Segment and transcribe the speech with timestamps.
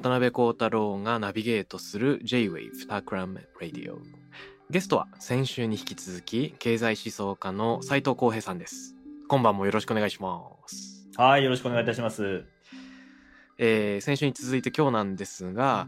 [0.00, 3.98] 渡辺幸太郎がナビゲートする J-Wave Takram Radio
[4.70, 8.96] ゲストは先週に引き続き経済思想家の斉藤浩平さんです。
[9.28, 11.06] 今晩もよろしくお願いします。
[11.16, 12.44] はい、よろしくお願いいたします。
[13.58, 15.86] えー先週に続いて今日なんですが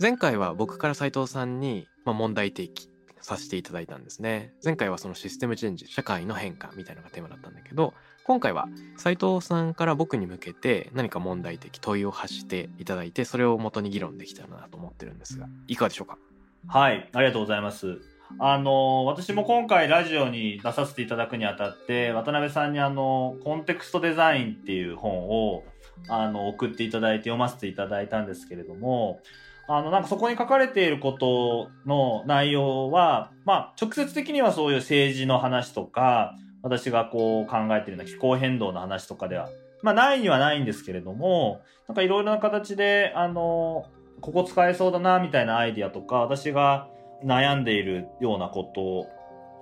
[0.00, 2.88] 前回は僕から斉藤さんに、まあ、問題提起
[3.28, 7.92] させていただいたんですね前回はそのシステムチェンジ社会の変化みたいなのがテーマだったんだけど
[8.24, 16.18] 今回は斉藤さんから僕に向けて何か問題的問いを発していただいてそれを元に議論できたらなと思ってるんですがいかがでしょうか？
[16.66, 18.00] はい、ありがとうございます。
[18.38, 25.64] あの、私も今回ラジオに出させていただくにあたって、渡辺さんにあの、コンテクストデザインっていう本を、
[26.08, 29.20] あの、送っていただいて読ませていただいたんですけれども、
[29.68, 39.48] あの、なんかそこに書かれていることの内容は、まあ、直接的にはそういう政治の話とか、私がこう考えてるような気候変動の話とかでは、
[39.82, 43.84] まあ、ないにはないんですけれども、なんかいろいろな形で、あの、
[44.22, 46.88] ここ使えそうだな、みたいなアイディアとか、私が
[47.22, 49.06] 悩んでいるようなこと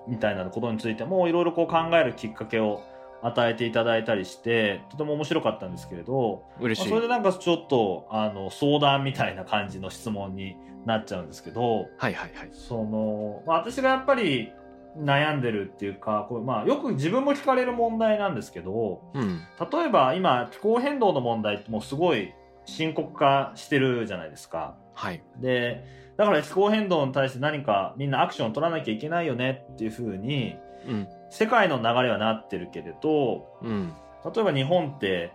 [0.09, 2.81] みたいなことについても、いろいろこう考えるきっかけを
[3.27, 6.91] 与えていただいたりして、とても面白かったんですけれど、嬉しい。
[6.91, 12.31] まあそれでなんかちょっと、あの、相談みたいな感じの質問になっちゃうんですけど、はいはいはい。
[12.53, 14.53] その、まあ、私がやっぱり
[14.99, 19.41] 悩んでるっていうか、こうまあ、よく自分も聞かれる問題なんですけど、うん。
[19.73, 22.33] 例えば今、気候変動の問題ってもうすごい
[22.65, 24.77] 深刻化してるじゃないですか。
[24.95, 25.23] はい。
[25.39, 25.85] で、
[26.17, 33.93] だから気候変動に対して何かみんなアクションを取らなきゃいけないよねっていうふうに、うん世界の流れはなってるけれど、うん
[34.35, 35.33] 例えば日本って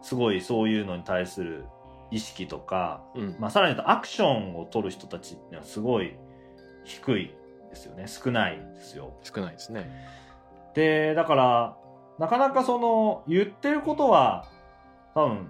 [0.00, 1.64] すごいそういうのに対する
[2.10, 6.16] 意識とか、うんまあ、さらに言うとアクションを取る人たちっていうのはすごい
[6.84, 7.34] 低い
[7.70, 8.06] ですよね。
[8.08, 9.14] 少ないんですよ。
[9.22, 9.88] 少ないですね
[10.74, 11.76] で、だから、
[12.18, 14.46] なかなかその、言ってることは、
[15.14, 15.48] 多分、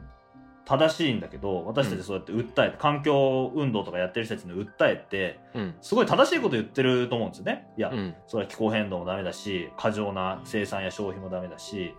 [0.65, 5.75] 正しいんだけど、私たちそうやって訴えて、環境運動とかやってる人たちの訴えて、うん。
[5.81, 7.69] すごい正しいこと言ってると思うんですよね。
[7.77, 8.15] いや、うん。
[8.27, 11.95] それは気候変動もダメだし、過剰な生産や消費もダメだし、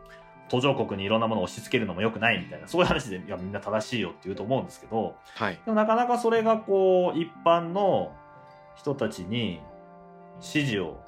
[0.49, 5.59] 途上国にいろんなものを押し付けるのも良くないみたいな、そういう話で、いや、みんな正しいよって言うと思うんですけど、はい。
[5.65, 8.13] でもなかなかそれがこう、一般の
[8.75, 9.61] 人たちに
[10.39, 10.99] 支持を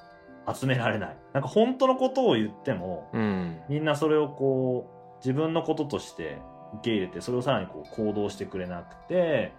[0.52, 1.16] 集められない。
[1.32, 3.60] なんか本当のことを言っても、うん。
[3.68, 6.38] みんなそれをこう、自分のこととして
[6.74, 9.52] 受け入れて、それをさらにこう行動してくれなくて、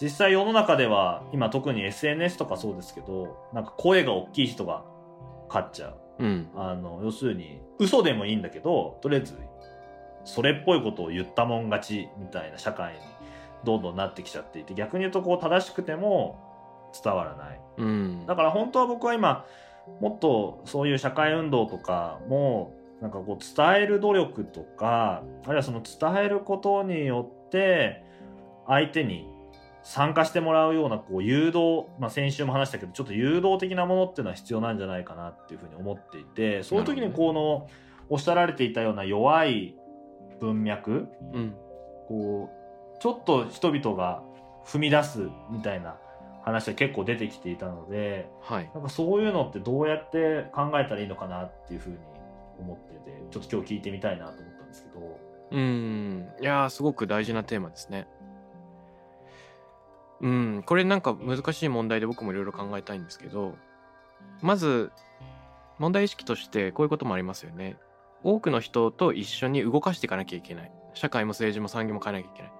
[0.00, 4.84] 実際世の中では、今特に SNS とかそうですけど、なんか声が大きい人が
[5.48, 5.96] 勝っちゃう。
[6.20, 9.36] うんあの、要するに、嘘でもいいんだけど、とりあえず、
[10.24, 13.00] それっぽいことを言ったもん勝ちみたいな社会に
[13.64, 16.38] どんどんなってきちゃっていて、逆に言うとこう正しくても
[17.02, 17.60] 伝わらない。
[17.78, 19.46] うんだから本当は僕は今、
[20.00, 28.04] もっとそういう社会運動とかも、なんかこう伝える努力とか、あるいはその伝えることによって、
[28.66, 29.26] 相手に
[29.82, 37.68] 参加してもらうようなこう誘導、まあ先週も話したけど、ちょっと誘導的なものっていうのは必要なんじゃないかなっていうふうに思っていて、そういう時にこの、
[38.10, 39.76] おっしゃられていたような弱い
[40.40, 41.54] 文脈、うん。
[42.08, 44.22] こう、ちょっと人々が
[44.64, 45.96] 踏み出すみたいな
[46.42, 48.70] 話が結構出てきていたので、はい。
[48.74, 51.96] なんかそういうのってどうやって考えたらいいのかなっていうふうに
[52.58, 55.20] 思ってて、ちょっと今日聞いてみたいなと思ったんですけど。
[55.50, 56.28] うん。
[56.40, 58.06] いやすごく大事なテーマですね。
[60.20, 60.62] うん。
[60.66, 63.54] これなんか難しい問題で僕もいろいろ考えたいんですけど
[64.42, 64.90] まず
[65.78, 67.76] 問題意識としてこういうこともありますよね。
[68.24, 70.72] 多くの人と一緒に動かしていかなきゃいけない。
[70.94, 72.52] 社会も政治も産業も変えなきゃいけない。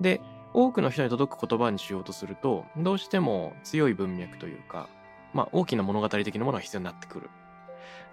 [0.00, 0.20] で
[0.52, 4.88] 多くの人に届く言葉にしようとするとどうしても強い文脈というか
[5.32, 7.30] まあ大きな物語的なものが必要になってくる。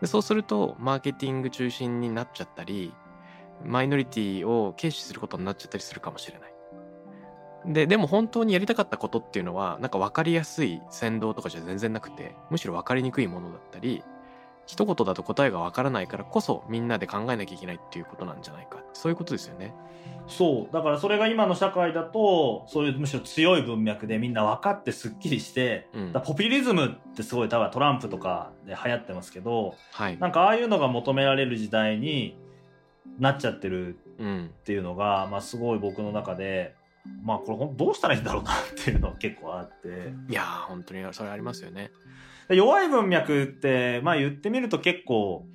[0.04, 2.94] でそうするとマーケティング中心になっちゃったり
[3.64, 6.54] マイノリティを軽視することになっちゃったりするかもしれない。
[7.74, 14.04] ででも本当にやりたかったことっていうのはなんか分かりやすい先導とかじゃ全然なくてむしろ分かりにくいものだったり
[14.66, 19.74] 一言だと答えが分からないからこそみんなで考えなきゃいけないっていうことなんじゃないかそういうことですよね。
[20.28, 30.18] そうだからそれが今の社会だとそういうむしろ強い文脈でみんな分かってすっきりして、うんポピュリズムってすごい多分トランプとかで流行ってますけどはい。
[30.18, 32.38] なんかああいうのが求められる時代に
[33.20, 34.46] なっちゃってるうん。
[34.46, 36.76] っていうのが、まあ、すごい僕の中で
[37.24, 41.84] まあこれどうしたらいいんだろうなっていうのは結構あっていやー本当にそれありますよね。
[41.86, 41.92] で
[42.50, 45.46] 弱い文脈って、まあ、言ってみると結構、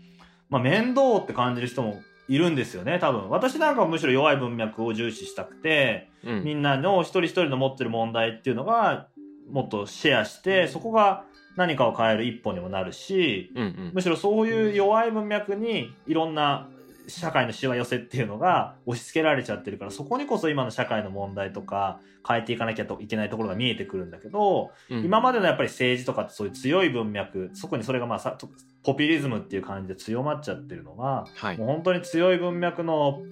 [0.48, 3.30] まあ、面倒って感じる人もいるんですよね多分。
[3.30, 6.44] 私なんかはむしろ弱い文脈を重視したくてうん。
[6.44, 9.08] みんなの一人一人の持ってる問題っていうのが
[9.50, 11.24] もっとシェアしてそこが
[11.56, 13.90] 何かを変える一歩にもなるしうんうん。
[13.94, 16.68] むしろそういう弱い文脈にいろんな
[17.08, 28.48] 社会のしわ寄せっていうのが押し付けられちゃってるからそこにこそ今の社会の問題とか変えていかなきゃいけないところが見えてくるんだけど、うん今までのやっぱり政治とかってそういう強い文脈特にそれがまあさと
[28.82, 31.66] ポピュリズムっていう感じで強まっちゃってるのが、はいもう。
[31.68, 33.22] 本当に強い文脈の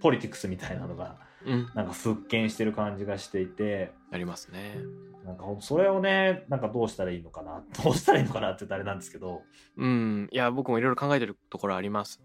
[0.00, 1.70] ポリティクスみたいなのがうん。
[1.74, 4.76] なんか復権してる感じがしていてありますね。
[5.24, 9.42] なんかそれをねなんかどうしたらいいのかなどうしたらいいのかなって言ったらあれなんですけど
[9.76, 10.28] うん。
[10.30, 12.20] いや僕もいろいろ考えてるところあります。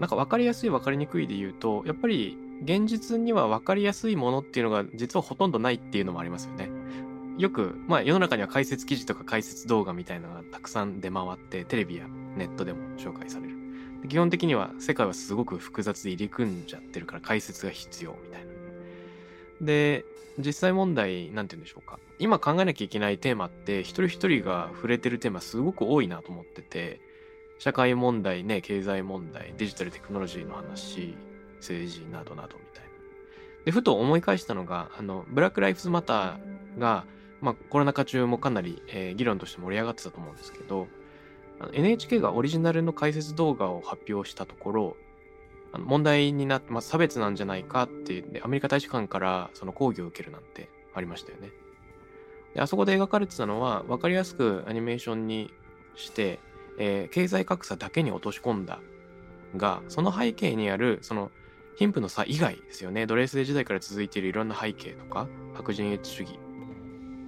[0.00, 6.70] なんか分かりやすい分かりにくいで言うとやっぱり現実には分かりやすいものっていうのが実はほとんどないっていうのもありますよね。
[7.36, 12.06] よく、まあ世の中には解説記事とか解説動画みたいなのがたくさん出回ってテレビや
[12.36, 13.54] ネットでも紹介される。
[14.08, 18.52] 基本的には世界はすごく複雑で入り組んじゃってるから解説が必要みたいな。
[19.62, 20.04] で、
[20.38, 21.98] 実際問題、なんて言うんでしょうか。
[22.18, 27.00] 今考えなきゃいけないテーマって、一人一人が触れてるテーマすごく多いなと思ってて、
[27.58, 31.16] 社会問題ね、経済問題、デジタルテクノロジーの話、
[31.58, 32.90] 政治などなどみたいな。
[33.64, 37.06] で、ふと思い返したのが、あの、ブラック・ライフズ・マターが、
[37.40, 40.88] まあ、コロナ禍中もかなり、えー議論として盛り上がってたと思うんですけど、
[41.72, 44.96] NHK がオリジナルの解説動画を発表したところ、
[45.78, 51.50] 問題になって、まあ、差別なんじゃないかってでアメリカ大使館からその抗議を受けるなんてありましたよね。
[52.54, 55.50] であそこで描かれてたのは分かりやすくアニメーションに
[55.96, 56.38] して、
[56.78, 58.80] えー経済格差だけに落とし込んだ
[59.56, 61.30] がその背景にあるその
[61.76, 66.38] 貧富の差以外ですよね奴隷制時代から続いているいろんな背景とか白人越主義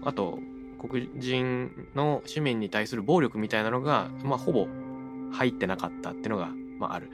[0.05, 0.39] あと
[0.79, 4.69] 黒人の市民に対する暴力みたいなのが、まあ、ほぼ
[5.33, 7.11] 入ってなかったっていうのが、まあ、ある。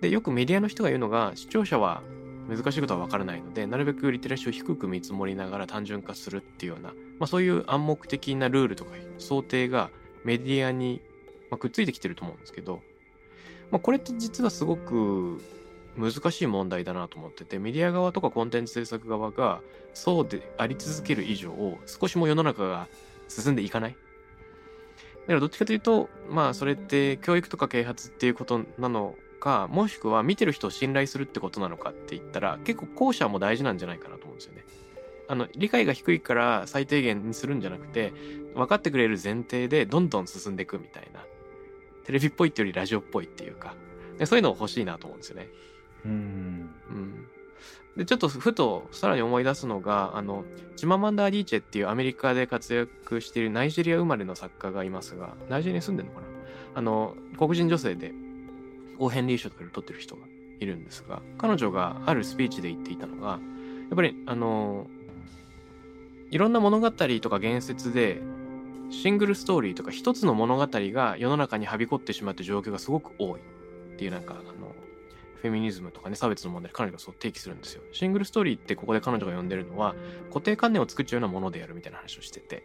[0.00, 2.02] でよくメディアの人が言うのが視聴者は
[2.48, 9.90] 難しいことは分からないのでなるべくリテラシーを低く見積もりながら単純化するっていうような、まあ、そういう暗黙的なルールとか想定が
[10.22, 11.00] メディアに、
[11.50, 12.82] まあ、くっついてきてると思うんですけど、
[13.70, 15.40] まあ、これって実はすごく
[15.96, 19.60] 難しい問題だなと思っててメディア側とかコンテンツ制作側が
[19.94, 21.52] そうであり続ける以上
[21.86, 22.88] 少しも世の中が
[23.28, 23.96] 進んでいかないだ
[25.28, 34.64] からどっちかというとまあそれって教育とか啓発っていうことなのかもしくは見てる人を信頼するってことなのかって言ったら結構後者も大事なんじゃないかなと思うんですよね。
[35.28, 38.12] あの理解が低いから最低限にするんじゃなくて
[38.54, 41.24] 分かってくれる前提でどんどん進んでいくみたいな
[42.06, 43.74] テレビっぽいっていうよりラジオっぽいっていうか。
[44.16, 45.48] でそういうの欲しいなと思うんですよね。
[46.04, 46.70] うん。
[46.88, 47.26] うん、
[47.96, 50.44] でちょっとふとさらに思い出すのがあの
[50.76, 56.26] チママンダ・アディーチェっていうアメリカで活躍しているナイジェリア生まれの作家がいますがナイジェリアに住んでるのかな？
[56.76, 58.12] あの黒人女性で
[58.98, 60.22] オーヘンリー賞とかで取ってる人が
[60.60, 64.86] いるんですが彼女があるスピーチで言っていたのがやっぱりあの
[66.30, 68.22] いろんな物語とか言説で
[68.90, 74.74] シングルストーリーとか一つの物語が世の中にはびこってしまって状況がすごく多いっていうなんかあの
[75.40, 77.82] フェミニズムとかね差別の問題で彼女がそう提起するんですよ。
[77.92, 79.94] シングルストーリーってここで彼女が呼んでるのは
[80.28, 82.64] 固定観念を作っちゃうようなものでやるみたいな話をしてて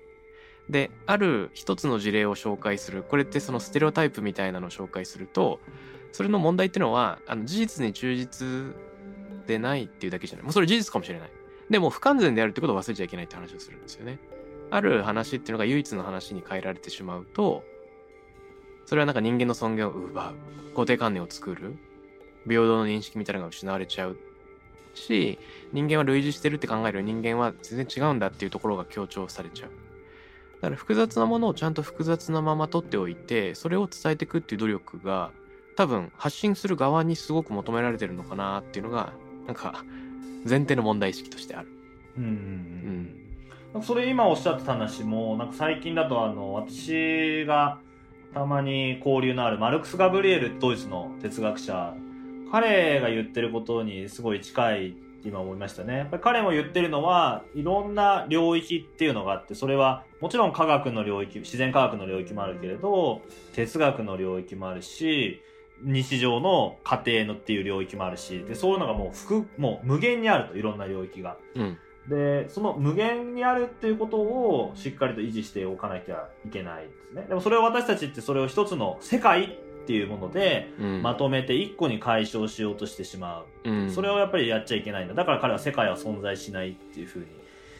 [0.70, 5.60] である一つの事例を紹介するこれってそのステレオタイプみたいなのを紹介すると
[6.12, 8.75] それの問題っていうのはあの事実に忠実
[9.48, 10.44] でないっていうだけじゃない。
[10.44, 11.30] もうそれ事実かもしれない。
[11.70, 14.20] でも不完全であるってことを忘れちゃいけないって話をするんですよね。
[14.72, 17.63] ある話っていうのが唯一の話に変えられてしまうと
[18.86, 20.36] それはなんか人間の尊厳を奪う。
[20.75, 21.75] 固定観念を作る。
[22.46, 24.18] 平等の認識みたいなのが失われちゃう
[24.96, 25.38] し
[25.72, 29.70] 人間は類似してるって考える人間は全然違うんだっていうところが強調されちゃう。
[30.56, 35.32] だから複雑なものをちゃんと複雑なまま取っておいてそれを伝えていくっていう努力が
[35.75, 39.13] 多分発信する側にすごく求められてるのかなっていうのが
[39.48, 39.86] なんか
[40.48, 41.70] 前提の問題意識としてある。
[42.18, 42.24] うん。
[42.24, 43.30] うん
[43.82, 47.80] それ今おっしゃってた話もなんか最近だとあの私が
[48.34, 51.94] たまに交流のあるマルクス・ガブリエルドイツの哲学者
[52.51, 54.90] 彼が言ってることにすごい近い
[55.22, 55.98] って今思いましたね。
[55.98, 63.22] やっぱり彼も言ってるのは、いろんな領域っていうのがあって、それはもちろん科学の領域、自然科学の領域もあるけれど、
[63.54, 65.42] 哲学の領域もあるし、
[65.84, 71.38] 日常の家庭のっていう領域もあるし、で、そういうのがもう、もう無限にあると、いろんな領域が。
[71.56, 71.78] うん。
[72.08, 77.25] で、その無限にあるっていうことをしっかりと維持しておかなきゃいけないですね。
[77.27, 81.01] でもそれを私たちってそれを一つの世界っていうもので、うん。
[81.01, 83.70] まとめて一個に解消しようとしてしまう。
[83.70, 83.91] うん。
[83.91, 85.13] それをやっぱりやっちゃいけないんだ。
[85.13, 87.25] だから彼は世界は存在しないっていうふうに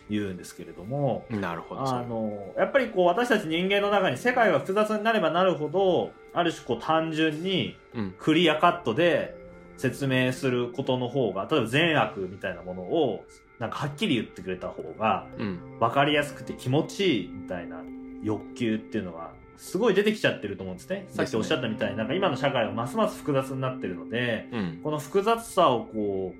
[0.10, 1.82] 言うんですけれども、なるほど。
[1.82, 8.16] あの、やっぱりこう私たち人間の中に世界が複雑になればなるほど、ある種こう単純にうん。
[8.20, 9.36] クリアカットで
[9.78, 13.26] 説明することの方が、例えば善悪みたいなものを、
[13.62, 15.78] なんかはっきり言ってくれた方が、うん。
[15.80, 17.84] 分かりやすくて気持ちいいみたいな
[18.24, 21.06] 欲求っていうのが、すごい出てきちゃってると思うんですね。
[21.10, 24.80] さっきおっしゃったみたいに、なんか今の社会はますます複雑になってるので、うん。
[24.84, 26.34] この複雑さをこ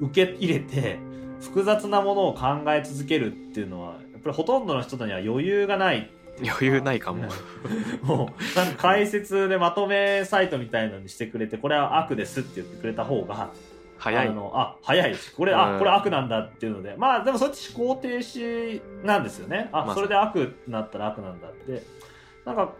[0.00, 1.00] う、受け入れて、
[1.40, 6.08] 複雑なものを考え続けるっていうのは、やっぱりほとんどの人には余裕がない。
[6.40, 7.24] 余裕ないかも。
[8.02, 13.50] もう、なんか解説でまとめサイトみたいのにしてくれて、これは悪ですって言ってくれた方が、
[14.00, 14.32] 早いあ。
[14.32, 19.68] の、あ、早いし、これ、うあ、んこれ悪なんだっていうので、まあでもそっち思考停止なんですよね。
[19.72, 21.82] あ、まあそれで悪になったら悪なんだって。
[22.44, 22.72] なんか、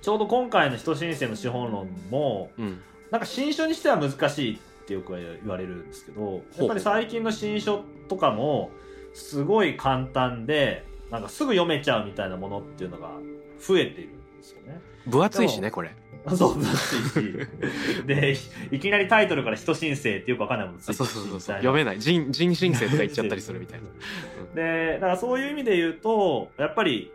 [0.00, 2.80] ちょうど今回の人申請の資本論も、うん。
[3.10, 8.70] なんか新書にしては難しいってよく言われるんですけど、やっぱり最近の新書とかも、
[9.12, 13.10] すごい簡単で、なんかすぐ読めちゃうみたいなものっていうのが
[13.58, 14.80] 増えているんですよね。
[15.06, 15.90] 分厚いしね、これ。
[16.28, 18.04] そう、分厚いし。
[18.06, 18.36] で、
[18.70, 21.56] いきなりタイトルから人申請ってよくわかんないものついてそうそうそうそう。
[21.56, 22.00] 読めない。
[22.00, 23.86] 人、人申請とか言っちゃったりするみたいな。
[24.54, 27.10] で、だからそういう意味で言うと、やっぱり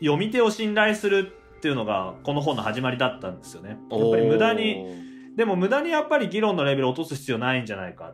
[0.00, 3.78] 読み手を信頼するっていうのがこの本の始まりだったんですよね。
[3.90, 4.84] やっぱり無駄に、
[5.36, 8.12] でも無駄にやっぱり議論のレベルを落とす必要ないんじゃないか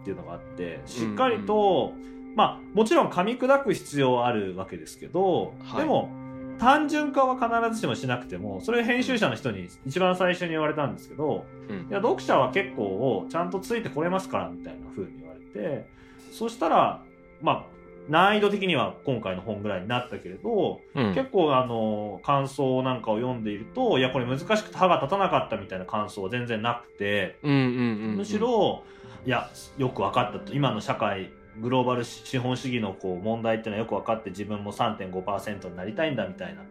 [0.00, 1.92] っていうのがあって、しっかりと、
[2.34, 6.10] まあもちろん噛み砕く必要はあるわけですけど、はいでも
[6.58, 15.88] 単純化は必ずしもしなくても、それ編集者の人に一番最初に言われたんですけど、うんいや、読者は結構ちゃんとついてこれますから、みたいな風に言われて、
[16.32, 17.02] そしたら、
[17.40, 17.64] まあ、
[18.08, 21.14] 難易度的には今回の本ぐらいになったけれど、うん。
[21.14, 27.38] 結構あの、感想なんかを読んでいると、いや、これ難しくて歯が立たなかったみたいな感想は全然なくて。
[27.42, 28.82] むしろ、
[29.26, 30.54] いや、よく分かったと。
[30.54, 36.62] 今の社会、グローバル資本主義のこう問題っていうのはよく分かって自分も3.5%になりたいんだみたいな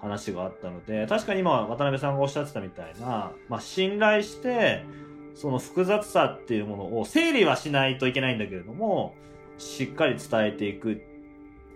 [0.00, 4.84] 話があったので、確かに今渡辺さんがおっしゃってたみたいな、まあ信頼して、
[5.34, 9.14] その複雑さっていうものを整理はしないといけないんだけれども、
[9.58, 10.96] しっかり伝えていくっ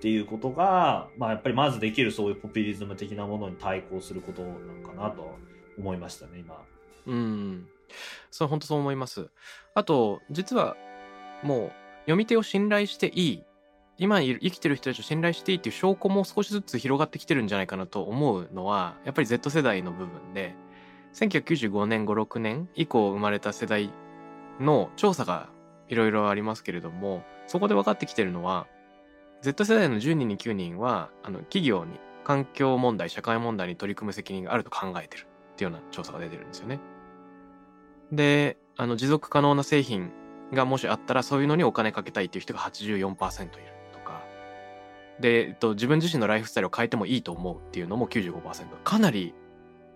[0.00, 4.56] ていうことが、まあやっぱりまずできるそういうポピュリズム的なものに対抗することなの
[4.86, 5.36] かなと
[5.78, 6.60] 思いましたね、今。
[7.06, 7.68] うん。
[8.30, 9.28] そう、本当そう思います。
[9.74, 10.76] あと、実は、
[11.42, 11.72] もう、
[12.06, 13.44] 読み手を信頼していい。
[13.98, 20.54] 今生きてる人たちを信頼していいっていう証拠も少しずつ広がってきてるんじゃないかなと思うのは、やっぱり Z 世代の部分で、
[21.14, 23.90] 1995年、5、6年以降生まれた世代
[24.60, 25.48] の調査が
[25.88, 28.66] いろいろありますけれども、そこで分かってきてるのは、
[29.42, 35.22] Z 世代の10人に9人は、あの、企業に環境問題、社会問題に取り組む責任があると考えてる
[35.54, 36.78] っていうような調査が出てるんですよね。
[38.12, 40.12] で、あの、持続可能な製品
[40.52, 43.52] がもしあったら、そういうのにお金かけたいっていう人が84%いる
[43.92, 44.22] とか、
[45.20, 48.82] で、えっと、自分自身のライフスタイルを変えてもいいと思うっていうのも95%。
[48.84, 49.34] かなり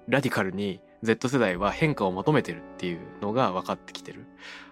[0.09, 4.26] ラディカルに Z 世代は変化を求めてるっていうのが分かってきてる。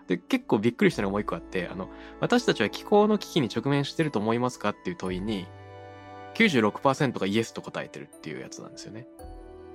[0.09, 1.89] で、結構びっくりしたのがもう一個あって、あの、
[2.21, 5.47] 私たちは気候の危機に直面してると思いますかっていう問いに、
[6.35, 9.07] 96%がイエスと答えてるっていうやつなんですよね。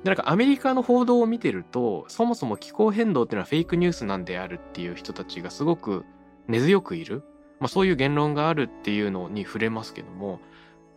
[0.03, 6.05] で、なんかアメリカの報道を見てると、そもそも気候変動っていうのはフェイクニュースなんであるっていう人たちがすごく
[6.47, 7.23] 根強くいる。
[7.59, 10.39] まあそういう言論があるっていうのに触れますけども、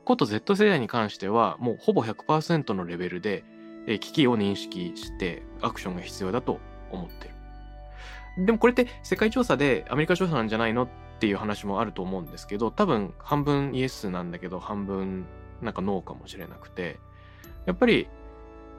[0.04, 3.44] こと Z 世代に関してはもうほぼ100%のレベルで、
[3.86, 6.58] 危機を認識してアクションが必要だと
[6.90, 7.28] 思って
[8.36, 8.46] る。
[8.46, 10.88] でもこれって世界調査でアメリカ調査なんじゃないのっ
[11.20, 15.24] ていう話もあると思うんですけど、多分半分イエスなんだけど半分
[15.62, 16.98] なんかノーかもしれなくて、
[17.64, 18.08] やっぱり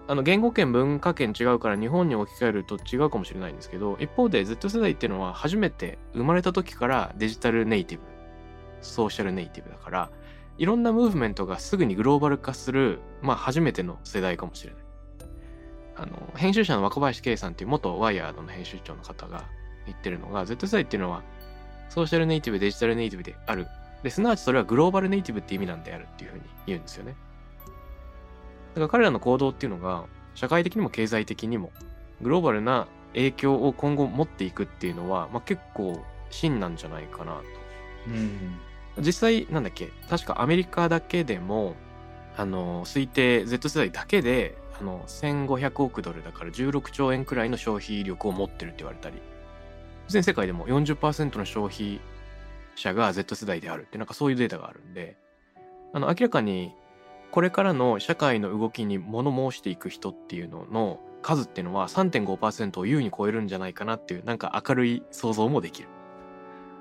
[0.09, 8.03] あの言語圏文化圏違うから日本に置き換えると違うかもしれないんですけど一方で Z 世代っていうのは初めて生まれた時からデジタルネイティブ
[8.81, 10.09] ソーシャルネイティブだから
[10.57, 14.83] いろんなムーブメントがすぐにグローバル化するまあ初めての世代かもしれない。
[15.99, 19.45] あの編集者の若林圭さんっていう元ワイヤードの編集長の方が
[19.87, 21.23] 言ってるのが Z 世代っていうのは
[21.89, 23.67] ソーシャルネイティブデジタルネイティブである。
[24.03, 27.15] ですなわちそれはグローバルネイティブって意味なんであるっていうふうに言うんですよね。
[28.79, 30.05] から彼らの行動っていうのが
[30.35, 31.71] 社会的にも経済的にも
[32.21, 37.41] グローバルな影響を今後持っていくっていうのは、まあ、結構真なんじゃないかなと。
[38.07, 38.59] うん。
[39.03, 39.89] 実際なんだっけ？
[40.09, 41.75] 確かアメリカだけでも
[42.35, 49.15] あの推定 Z 世代だけであの1500億ドルだから16兆円くらいの消費力を持ってるって言われたり
[50.07, 51.99] 全世界でも40%の消費
[52.75, 55.15] 者が Z 世代であるってなんかそういうデータがあるんで
[55.93, 56.73] あの明らかに
[57.31, 65.89] これからの社会の動きに物申していく人っていうのの数っていうのは3.5%を優に超えるんじゃないかなっていうなんか明るい想像もできる。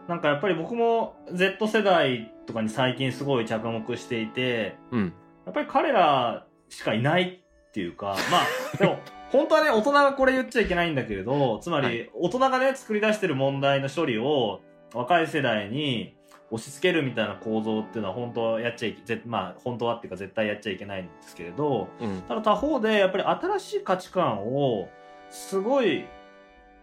[0.09, 5.13] なんかやっぱり僕も Z 世代とかに最近すごい着目していて、うん。
[5.45, 8.99] やっぱり彼らしかいないっていうか、 まあ、でも、
[9.31, 14.61] 本当はね、大人がこれ言っちゃいけないんだけれど、つまはり、大人がね、作り出してる問題の処理を、
[14.95, 16.16] 若い世代に
[16.51, 22.23] 押し付けるみたいな構造っていうのは、本当はやっちゃいけ、ぜまあ、本当はっていうか絶対やっちゃいけないんですけれど、うん。
[22.23, 24.89] ただ他方で、やっぱり新しい価値観を、
[25.31, 26.07] すごい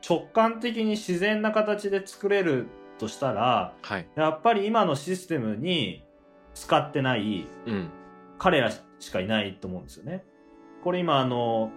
[0.08, 2.68] 直感的に自然な形で作れる
[3.00, 4.08] としたら、はい。
[4.16, 6.04] やっぱり今のシステムに
[6.54, 7.90] 使ってないうん。
[8.38, 10.26] 彼らしかいないと思うんですよね。
[10.84, 11.72] これ今あの、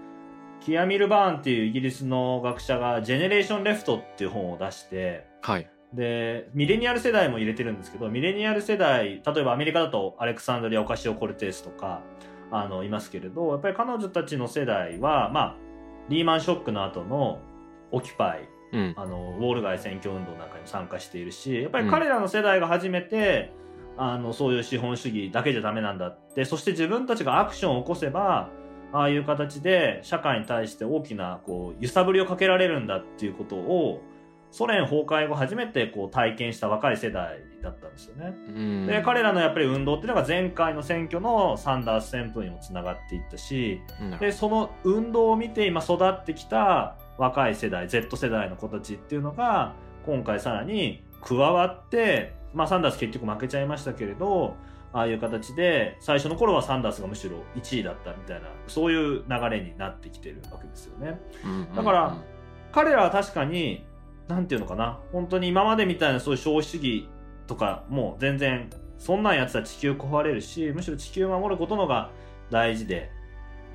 [0.60, 5.70] キアミル・バーンっていうイギリスの学者がジェネレーション・レフトっていう本を出して、はい。
[5.92, 12.02] で、ミレニアル世代も入れてるんですけど、ミレニアル世代、例えばアメリカだとアレクサンドリア・オカシオ・コルテースとか、
[12.50, 15.56] あの、いますけれど、やっぱり彼女たちの世代は、まあ、
[16.08, 17.40] リーマンショックの後の
[17.90, 18.94] オキュパイ、うん。
[18.96, 23.52] あのウォール街選挙運動なんかにも参加しているしやっぱり彼らの世代が初めて、
[23.96, 28.50] あのそういう資本主義だけじゃダメなんだってそして自分たちがアクションを起こせば
[28.92, 34.02] ああいう形で社会に対して大きなこう揺さぶりをかけられるんだっていうことを
[34.50, 38.34] ソ連崩壊後初めてこう体験した若い世代だったんですよね。
[38.48, 43.80] うんで彼らのやっぱり運動っていうのが前回の選挙のサンダース旋風にもつながっていったし
[44.20, 49.74] でその運動を見て今育ってきた若い世代 Z 世代の子たちっていうのが
[50.04, 54.54] 今回さらに加わって、まあ、サンダース結局負けちゃいましたけれど
[54.92, 61.20] ああいう形で最初の頃はサンダースがむしろ1位だったみたいなそういう流れになってきてるわけですよね。
[61.44, 62.16] うんだから
[62.72, 63.85] 彼らは確かに
[64.28, 64.98] なんていうのかな。
[65.12, 67.08] 本当に今までみたいなそういう消費主義
[67.46, 72.10] とかもう全然そんなんやってたら地球壊れるしむしろ地球を守ることのが
[72.50, 73.10] 大事で。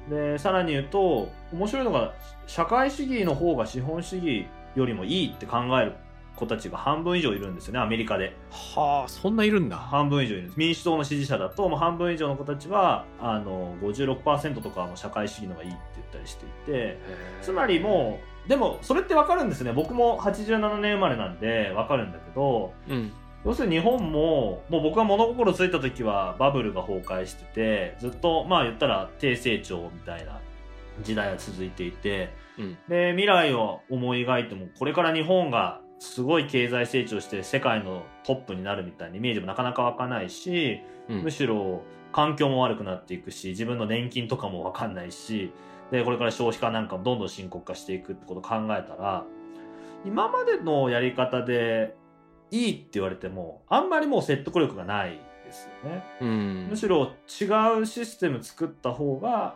[0.09, 2.13] でさらに言うと面白いのが
[2.47, 5.93] 社会主義の方が資本主義よりもいいって考える
[6.35, 8.35] 子たちが半分以上いるんですよねアメリカで。
[8.49, 9.77] はあそんないるんだ。
[9.77, 10.57] 半分以上いるんです。
[10.57, 16.97] 民主党の支持者だともう半分以上の子たちはあの56%とかはもう社会主義の方がいいって言ったりしていて。
[17.41, 19.71] つまりもうでもそれってわかるんですね。
[19.71, 23.11] 僕も87年生まれなんでわかるんだけどうん。
[23.43, 30.39] 要するに日本ももう僕が物心ついた時はバブルが崩壊しててずっとまあ言ったら低成長みたいな
[31.03, 32.77] 時代が続いていてうん。
[32.87, 41.23] で未来を思い描いてもこれから日本がすごい経済成長して世界のトップになるみたいなイメージもなかなか湧かないしうん。
[41.23, 45.51] むしろ環境も悪くなっていくし自分の年金とかも分かんないし
[45.91, 49.25] でこれから少子化なんかもどんどん深刻化していくってことを考えたら
[50.05, 51.95] 今までのやり方で
[52.49, 56.03] いいって言われてもあんまりもう説得力がないですよね。
[56.21, 59.55] うんむしろ違うシステム作った方が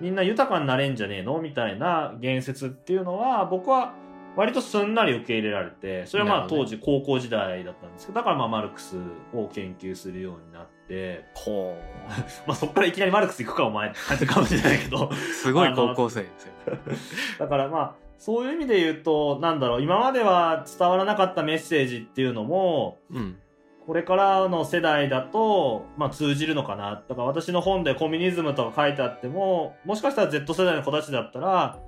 [0.00, 1.40] みんな豊かになれんじゃねえの？
[1.40, 3.94] みたいな言説っていうのは僕は
[4.36, 8.96] 割とすんなり受け入れられてそれはまあ当時高校時代だったんですけどだからまあマルクス
[9.34, 11.76] を研究するようになってほ
[12.46, 16.52] まあそっからいきなりマルクス行くかお前って感じかもしれないけどう すごい高校生ですよ。
[17.38, 23.38] だからまあそういう意味で言うとなんだろう今までは伝わらなかったメッセージっていうのもうん。
[23.86, 27.02] これからの世代だと、まあ、通じるのかな。
[27.08, 31.78] だから私の本でコミュニズムとか書いてあっても、もしかしたら Z 世代の子たちだったら、あ、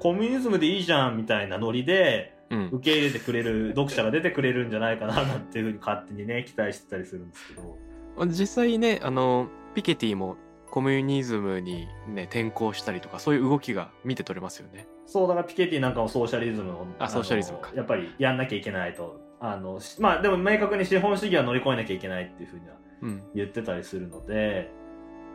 [0.00, 8.26] コミュニズムでいいじゃんみたいなノリでうん受け入れてくれる読者が出てくれるんじゃないかななんていうふうに勝手にね、期待してたりするんですけど。
[8.26, 10.36] 実際ねあのピケティも
[10.70, 19.20] コミュニズムにね転向したりとかそういう動きが見て取れますよねそう、だからピケティなんかもソーシャリズムを、のあソーシャリズムかやっぱりやんなきゃいけないと。
[19.40, 24.70] あの、しまあでも明確に資本主義は乗り越えなきゃいけないっていうふうにはうん言ってたりするので、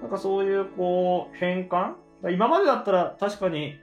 [0.01, 1.93] なんかそういうこう変換？
[2.31, 3.77] 今までだったら確かに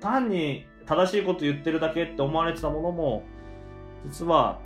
[0.00, 3.24] 単に正しいこと言ってるだけって思われてたものも、
[4.06, 4.60] 実は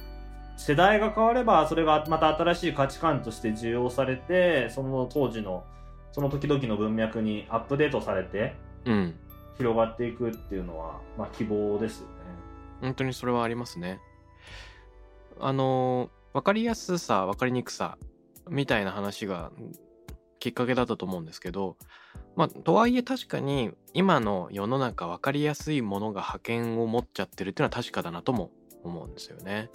[0.57, 5.65] 世代が変わればそれがまた新しい価値観として受容されて、その当時の、
[6.13, 9.15] その時々の文脈にアップデートされてうん
[9.57, 12.15] 広がっていくっていうのは、まあ希望ですよね。
[12.81, 14.01] 本当にそれはありますね
[15.39, 17.99] あの分かりやすさ分かりにくさ
[18.49, 19.53] みたいな話が
[20.39, 21.77] きっかけだったと思うんですけど
[22.37, 28.51] まあとはいえ確かに今の世の中分かりやすいものが覇権を持っちゃってるっていうのは確かだなとも
[28.85, 29.71] 思うんですよね。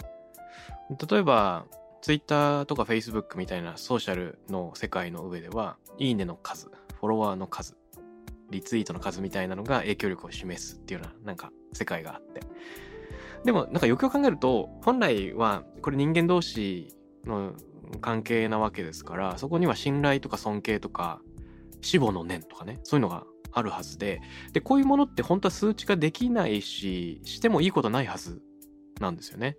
[1.10, 1.66] 例えば
[2.02, 7.76] Twitter とか Facebook みたいなソーシャルの世界の上ではいいねの数フォロワーの数
[8.50, 12.40] リツイートの数みたいなのが影響力を示すっていうようななんか世界があって
[13.44, 17.54] でもなんかよくよく考えると本来はこれ人間同士の
[18.00, 21.20] 関係なわけですからそこには信頼とか尊敬とか
[21.86, 24.20] 死母の念とかねそういうのがあるはずで
[24.52, 28.42] でこういうものって本当は数値化できないししてもいいことないはず
[29.00, 29.56] なんですよね。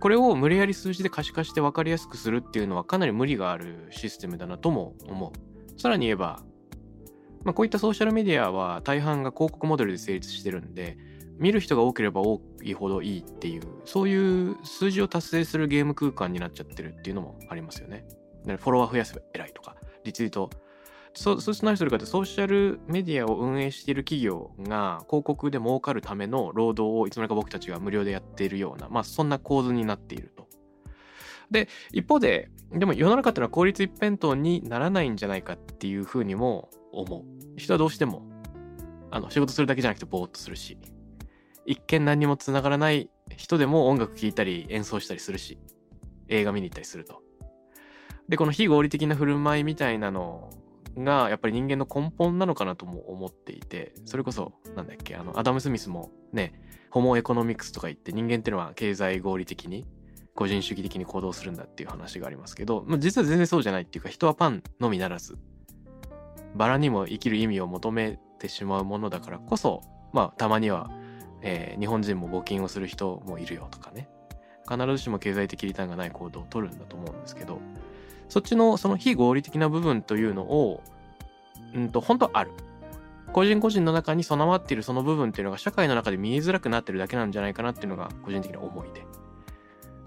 [0.00, 5.80] これを無理やり数字で可視化して分かりやすくするっていうのはかなり無理があるシステムだなとも思う。
[5.80, 6.42] さらに言えば、
[7.44, 10.96] まあ、こういったソーシャルメディアは大半が広告モデルで成立してるんで、
[11.38, 18.04] 見る人が多ければ多いほどいいっていう、そういう数字を達成するゲーム空間になっちゃってるっていうのもありますよね。
[18.44, 20.50] フォロワー増やせば偉いとか、リツイート
[21.14, 30.48] そそうすると何するかってソーシャルメディアを運営している企業が広告で儲かるための労働をいつの間にか僕たちが無料でやっているような、まあそんな構図になっていると。
[31.50, 37.24] で、一方で、でも世の中ってのは効率一辺倒にならないんじゃないかっていうふうにも思う。
[37.56, 38.22] 人はどうしても、
[39.10, 40.78] あの、仕事するだけじゃなくてぼーっとするし、
[41.66, 45.58] 一見何にも繋がらない人でも音楽聴いたり演奏したりするし、
[46.28, 47.22] 映画見に行ったりすると。
[48.28, 50.50] で、この非合理的な振る舞いみたいなの
[50.98, 59.84] がやっぱり人間の根本なのかなとも思っていてそれこそなんだっけあのアダム・スミスもねホモエコノミクスとか言って人間っていうのは経済合理的に
[60.34, 65.36] 個人主義的に行動するんだっていう話がありますけど、まあ、実は全然そうじゃないっていうか人はパンのみならず
[66.54, 70.90] バラにも生きる意味を求めてしまうものだからこそまあたまには、
[71.42, 74.08] えー、日本人も募金をする人もいるよとかね。
[74.68, 77.60] 必ずしも経済的リターンがない行動を取るんだと思うんですけど
[78.28, 80.82] そっちのその非合理的な部分というのを、
[81.74, 82.50] うんと、本当ある。
[83.32, 89.04] 個人個人の中に備わっているその部分っていうのが社会の中で見えづらくなってるだけなんじゃないかなっていうのが個人的な思いで。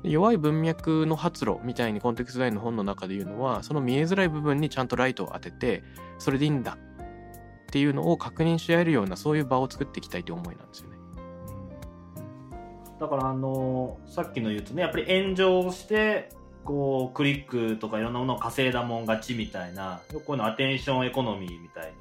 [0.03, 5.83] 弱い文脈の発露みたいにコンテクストラインの本の中で言うのは、その見えづらい部分にちゃんとライトを当てて、
[6.19, 6.77] それでいいんだ
[7.67, 10.97] っていうのを確認し合えるようなそういう場を作っていきたいという思いなんですよね。
[12.99, 16.29] だからあのさっきの言うとねやっぱり炎上して
[16.67, 21.93] こうクリックとかいろんなものを稼いだもん勝ちみたいなこういうのアテンションエコノミーみたいに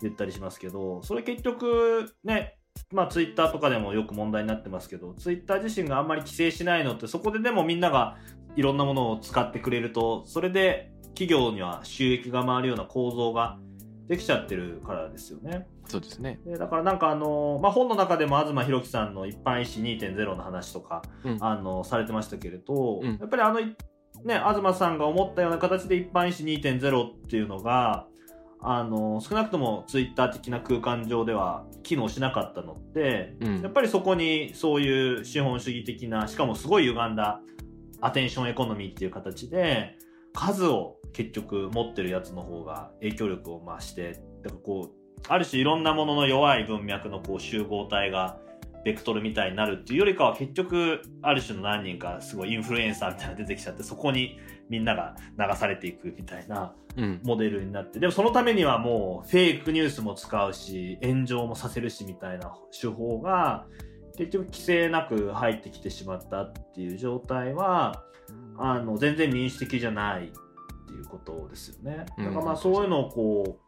[0.00, 2.56] 言ったりしますけどそれ結局ね
[2.92, 8.16] まあツイッターとかでもよく問題になってますけどツイッター自身があんまり規制しないのってそこででもみんなが
[8.56, 13.58] いろんなものを使ってくれるとそれで企業には収益が回るような構造が
[14.08, 15.66] できちゃってるからですよね。
[15.88, 16.40] そうですね。
[16.46, 23.60] でだからなんかあの、まあ、本の中でも東博樹さんの一般医師2.0の話とか、うん、あのされてましたけれど、うん、やっぱりあの
[24.26, 28.06] ね、東さんが思ったような形で一般医師2.0っていうのが、
[28.60, 37.40] あの、少なくともツイッター的な空間上では機能しなかったのって、うん、やっぱりそこにそういう資本主義的な、しかもすごい歪んだ
[38.00, 39.94] アテンションエコノミーっていう形で、
[40.32, 48.40] 数を結局持ってるやつの方が影響力を増して、だからこう、ある種いろんなものの弱い文脈のこう集合体が
[48.86, 54.38] ベクトルみたいになるっていうよりかは結局ある種の何人かすごいインフルエンサーみたいなの出てきちゃってそこに
[54.70, 56.72] みんなが流されていくみたいな
[57.24, 63.66] モデルになって、うん、でもそのためにはもうフェイクニュースも使うし炎上もさせるしみたいな手法が
[64.16, 68.04] 結局規制なく入ってきてしまったっていう状態は
[68.56, 70.30] あの全然民主的じゃないっ
[70.86, 72.06] ていうことですよね。
[72.16, 73.58] だからまあそういうのをこ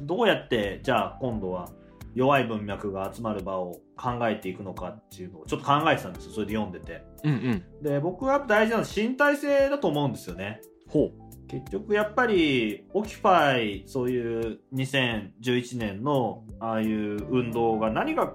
[0.00, 1.68] うどうやってじゃあ今度は
[2.16, 10.60] 弱い文脈が集まる場を考えていくのかっていうのをちょっと考えてたんですよそれで読んでて、うんうん、で僕は大事なのは身体性だと思うんですよね。
[10.88, 11.26] ほう。
[11.48, 18.32] 結局やっぱりオキュパイそういう2011年のああいう運動が何が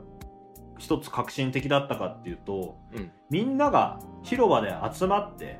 [0.77, 5.59] 一つ革新的だったかっていうと、うん、みんなが広場で集まって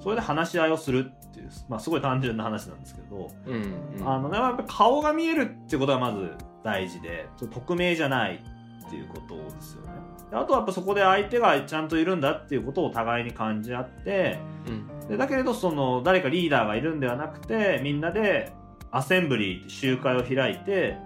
[0.00, 6.32] それで話し合いをするっていう、まあ、すごい単純な話なんですけど、うんうん、あのやっぱ顔が見えるっていうことがまず
[6.64, 8.42] 大事で匿名じゃない
[8.88, 9.92] っていうことですよね。
[10.32, 14.70] あとはやっぱそこで相手がちゃんといるんだっていうことを互いに感じ合って、う
[15.04, 18.52] ん、でだけれどその誰かリーダーがいるんではなくてみんなで
[18.90, 20.96] アセンブリー集会を開いて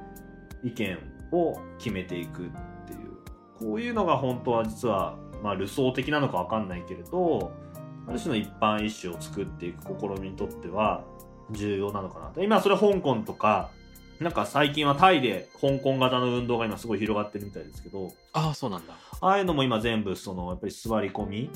[0.64, 0.99] 意見
[1.33, 2.51] を決めていくっ
[2.87, 3.12] ていう。
[3.59, 7.53] こういうのが本当は実はまあ理想的なのか分かんないけれど
[8.09, 11.05] ある種の一般一種を作っていく試みにとっては
[11.51, 13.71] 重要なのかな今それ香港とか
[14.22, 18.94] なんか最近はタイで香港型の運動が今すごい広がってるみたいですけど、ああ、そうなんだ。
[19.20, 21.50] ああいうのも今全部そのやっぱり座り込み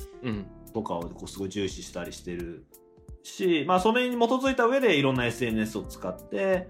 [0.73, 2.67] とかをこうすごい重視したりしてる
[3.23, 6.69] し、まあそれに基づいた上でいろんな SNS を使って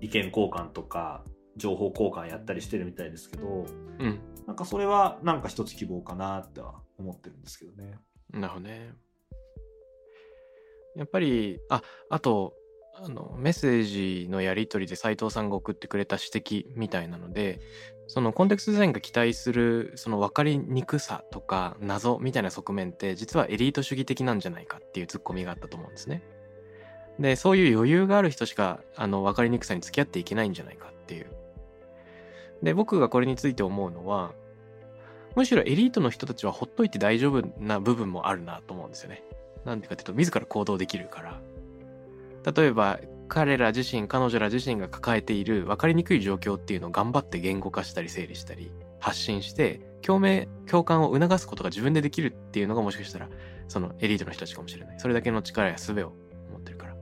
[0.00, 1.24] 意見交換とか
[1.56, 3.66] 情報交換やったりしてるみたいですけど、
[3.98, 4.20] うん。
[4.46, 7.98] なんかそれはなんか一つ希望かなっては思ってるんですけどね。
[8.32, 8.94] なるほどね。
[10.96, 12.54] やっぱり、あ、あと、
[12.94, 17.60] あの、メッセージのやり取りで斉藤さんが送ってくれた指摘みたいなので、
[18.06, 26.22] そのコンテクストデザインが期待する、その分かりにくさとか謎みたいな側面って、実はエリート主義的なんじゃないかっていうツッコミがあったと思うんですね。
[27.18, 31.26] で、そういう余裕がある人しか、あの、分かりにくさに付き合っていけないんじゃないかっていう。
[32.62, 34.32] で、僕がこれについて思うのは、
[35.34, 39.22] むしろエリートの人たちはほっといて大丈夫な部分もあるなと思うんですよね。
[39.64, 41.40] なんでかっていうと、自ら行動できるから。
[42.44, 53.28] 例えば、彼ら自身、彼女ら自身が抱えている分かりにくい状況っていうのを頑張って言語化したり整理したり、発信して、共鳴、共感を促すことが自分でできるっていうのがもしかしたら、
[53.68, 55.00] そのエリートの人たちかもしれない。
[55.00, 56.12] それだけの力や術を
[56.52, 56.94] 持ってるから。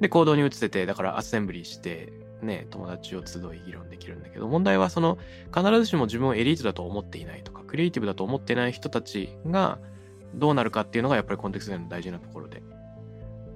[0.00, 5.18] で、行動に移せて、だからアッセンブリーして、ね、友達を集い議論できるんだけど、問題はその、
[5.54, 9.78] 必ずしも自分をエリートだと思っていないとか、クリエイティブだと思っていない人たちが、
[10.34, 12.62] どうなるかっていうのがやっぱりコンテクストでの大事なところで。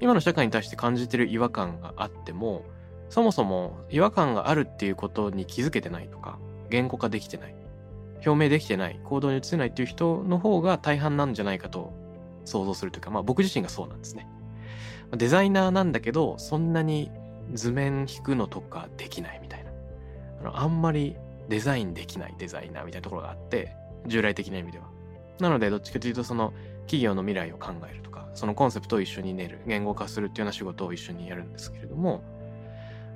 [0.00, 2.64] 今の社会に対して感じてる違和感があっても、
[3.08, 6.38] そもそも違和感があるっていうことに気づけてないとか、
[6.70, 7.54] 言語化できてない、
[8.26, 11.92] 表明できてない、行動に移せないっていう人の方が大半なんじゃないかと
[12.44, 14.28] 想像するというか、まあ僕自身がそうなんですね。
[15.16, 17.10] デザイナーなんだけど、そんなに
[17.52, 19.70] 図面引くのとかできないみたいな。
[20.40, 21.16] あの、あんまり
[21.48, 24.84] デザインできないデザイナーみたいなところがあって、従来的な意味では。
[25.38, 28.05] なので、どっちかというと、その企業の未来を考える、
[28.36, 32.22] そのコンセプトを一緒に練る、言語化するっていうような仕事を一緒にやるんですけれども、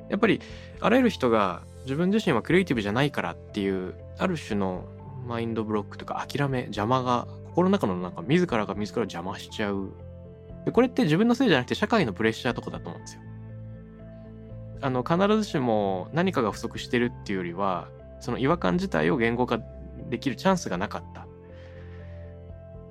[0.08, 0.40] やっぱり、
[0.80, 4.84] あらゆる人が自分自身はクリエイティブじゃないからっていう、ある種の
[5.26, 9.90] マインドブロックとか諦め、邪魔が、心の中のなんか自らが自ら邪魔しちゃう。
[10.64, 13.22] で、これって自分のせいじゃなくて社会のプレッシャーとかだと思うんですよ。
[14.80, 17.88] あの、必ずしも何かが不足してるっていうよりは、
[18.20, 19.60] その違和感自体を言語化
[20.08, 21.26] できるチャンスがなかった。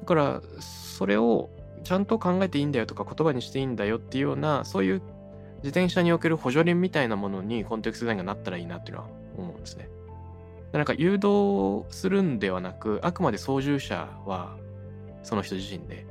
[0.02, 1.50] だから、それを
[1.84, 5.02] ちゃんと考えていいんだよとか言葉にしていいんだよっていうような、そういう
[5.58, 9.90] 自転車における補助輪みたいなものにコンテクストデザインがなったらいいなっていうのは思うんですね。
[10.72, 14.58] なんか誘導するんではなく、あくまで操縦者は
[15.24, 16.06] その人自身で、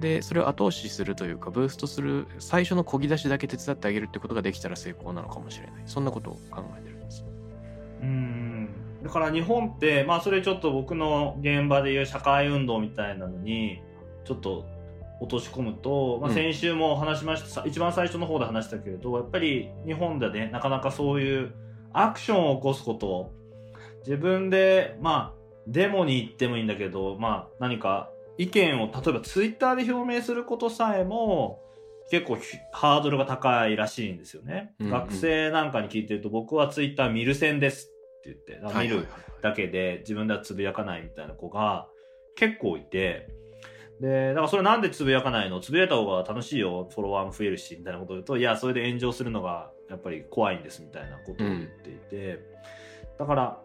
[0.00, 5.82] で、それを後押しするというか、ブーストする最初の漕ぎ出しだけ手伝ってあげるってことができたら成功なのかもしれない。
[5.86, 7.24] そんなことを考えてるんです。
[8.02, 8.68] うん
[9.02, 13.82] だから日本って、まあそれちょっと僕の現場でいう社会運動みたいなのに、
[14.24, 14.64] ちょっと
[15.22, 16.34] 落とし込むと、まあうん。
[16.34, 21.52] 先週も話しました、さ一番最初の方で話したけれど、やっぱり日本でね、なかなかそういう
[21.92, 23.30] アクションを起こすこと、
[24.00, 31.60] 自分で、まあ、デモに行ってもいいんだけど、まあ何か意見を例えばツイッターで表明することさえも、
[32.10, 34.74] 結構ひハードルが高いらしいんですよね。
[34.80, 34.92] うんうん。
[34.92, 39.06] 学生なんかに聞いてると、僕はツイッター見る線ですって言って、見る
[39.40, 41.86] だけで自分ではつぶやかないみたいな子が
[42.34, 43.28] 結構いて、
[44.02, 45.60] で、だからそれなんでつぶやかないの？
[45.60, 52.40] つぶやいた方が楽しいよ、フォロワーも増えるし、みたいなことを言うと、いや、それで炎上するのがやっぱり怖いんですみたいなことを言っていて、
[53.16, 53.60] だから、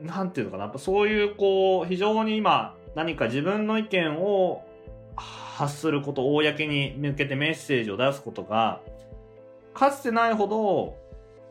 [0.00, 4.64] なんていうのかな、やっぱそういうこう、非常に今、何か自分の意見を
[5.14, 8.80] 発すること、公に向けてメッセージを出すことが、
[9.72, 10.96] かつてないほど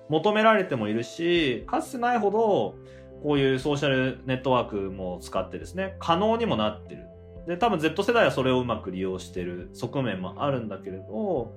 [0.10, 2.76] 求められてもいるし、かつてないほど、
[3.24, 7.06] こういうソーシャルネットワークも使ってですね、可能にもなってる。
[7.48, 11.54] で、多分 Z 世代はそれをうまく利用してる側面もあるんだけれど、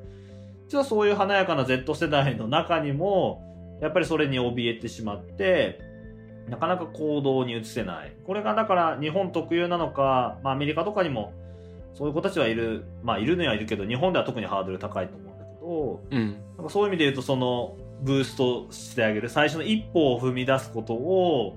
[0.68, 3.42] 実はそういう華やかな Z 世代の中にも、
[3.80, 5.80] やっぱりそれに怯えてしまって、
[6.48, 8.14] なかなか行動に移せない。
[8.26, 11.32] これがだから日本特有なのか、まあアメリカとかにも
[11.94, 16.36] そういう子たちはいる、まあいるにはいるけど、日本では特にハードル高いと思うんだけど、うん。
[16.56, 21.56] なんかそういう意味で言うと、その、ブーストしてあげる、最初の一歩を踏み出すことを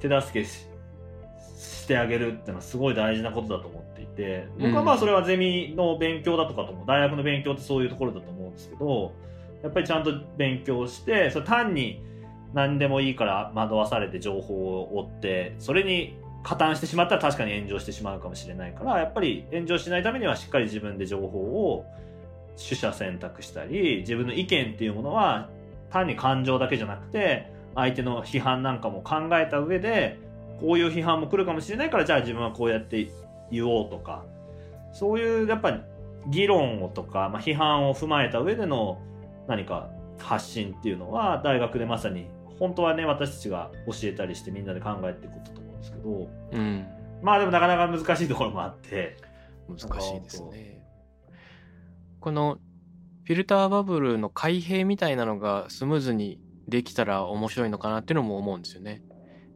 [0.00, 0.66] 手助けし
[1.82, 9.12] してあげるっていうのはすごい大事なことだと思っていて、僕はまあそれはゼミの勉強だとかとも、大学の勉強ってそういうところだと思うんですけど、
[9.64, 12.00] やっぱりちゃんと勉強して、それ単に
[12.54, 21.84] 何でもいいから惑わされて情報を追って、それに加担してしまったら確かに炎上してしまうかもしれないから、やっぱり炎上しないためにはしっかり自分で情報を
[22.56, 25.50] 取捨選択したり、自分の意見っていうものは
[25.90, 30.18] 単に感情だけじゃなくて、相手の批判なんかも考えた上で、
[30.62, 33.10] こういう批判も来るかもしれないから、じゃあ自分はこうやって
[33.50, 34.24] 言おうとか、
[34.92, 35.80] そういうやっぱり
[36.28, 39.02] 議論をとか、まあ、批判を踏まえた上での
[39.48, 42.26] 何か発信っていうのは、大学でまさに、
[42.60, 46.86] 本当はね、私たちが教えたりしてみんなで考えていくことだと思うんですけど、うん。
[47.22, 49.16] まあでもなかなか難しいところもあって、
[49.68, 50.84] 難しいですね。
[52.20, 52.58] この
[53.24, 59.02] フィルターバブルの開閉みたいなのがスムーズにできたら面白いのかなっていうのも思うんですよね。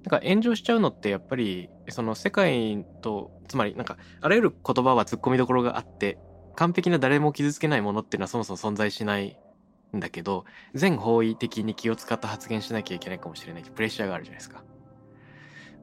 [0.09, 6.16] なんか炎上しちゃうのってやっぱりその世界とつまりなんかあらゆる言葉は突っ込みどころがあって
[6.55, 9.37] 完璧な誰も傷つけないものっていうのはそもそも存在しない
[9.97, 14.62] んだけど全方位的に気を使った発言しなきゃいけないかもしれないプレッシャーがあるじゃないですか。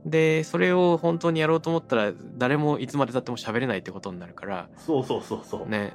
[0.05, 5.67] でそれを本当にやろうと思ったら誰もいつまでたっても喋れないってことになるからそうそうそうそう。
[5.67, 5.93] ね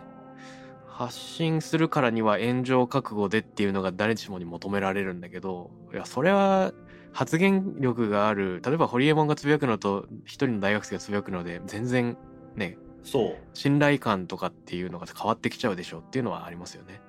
[0.87, 6.73] 発信するからには炎上覚悟でっていうのが誰しもに求められるんだけどいやそれは
[7.13, 12.17] 発言力がある例えばホリエモンがつぶやくのと一人の大学生がつぶやくので全然
[12.55, 13.37] ねそう。
[13.55, 17.01] 信頼感とかっていうのが変わってきちゃうでしょっていうのはありますよね。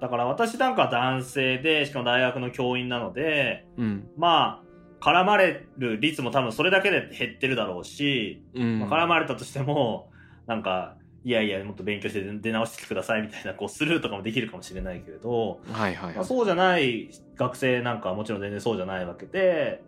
[0.00, 4.08] だから私なんかは男性で、しかも大学の教員なので、うん。
[4.16, 4.62] ま
[5.00, 8.80] あ、絡まれる率も多分それだけで減ってるだろうし、うん。
[8.80, 10.10] まあ絡まれたとしても、
[10.46, 16.14] なんか、いやいや、もっと勉強して出直してきてくださいみたいな、こう、スルーとかもできるかもしれないけれど、はいはいはい。
[16.16, 19.82] まあ、そうじゃない学生なんかはもちろん全然そうじゃないわけで、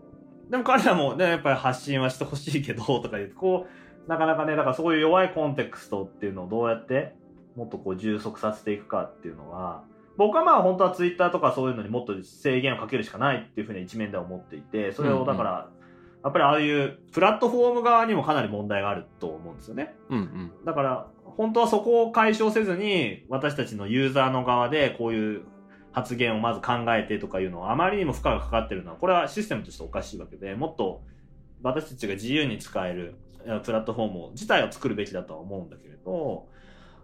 [0.51, 3.66] でも彼らもね、やっぱり発信はしてほしいけど、とか言うと、こ
[4.07, 7.14] う、なかなかね、だからそういう弱いコンテクストっていうのをどうやって
[7.57, 9.83] もっとこう充足させていくかっていうのは、
[10.16, 15.68] 僕はまあ本当はツイッターとかそういうのにもっと制限をかけるしかないっていうふうに一面では思っていて、それをだから、
[16.22, 19.94] やっぱりああいうプラットフォーム側にもかなり問題があると思うんですよね。
[20.09, 20.53] うんうん。
[20.64, 25.42] だから、本当はそこを解消せずに、私たちのユーザーの側でこういう
[25.92, 31.03] 発言をまず考えてとかいうのはあまりにも負荷がかかってるのは、これはシステムとしておかしいわけで、もっと
[31.62, 33.16] 私たちが自由に使える
[33.64, 36.49] プラットフォーム自体を作るべきだとは思うんだけれど、